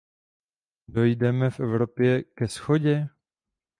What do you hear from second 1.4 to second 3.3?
v Evropě ke shodě?